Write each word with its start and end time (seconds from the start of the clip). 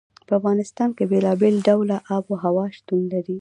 په 0.27 0.33
افغانستان 0.39 0.89
کې 0.97 1.03
بېلابېل 1.11 1.55
ډوله 1.67 1.97
آب 2.15 2.23
وهوا 2.29 2.65
شتون 2.77 3.01
لري. 3.13 3.29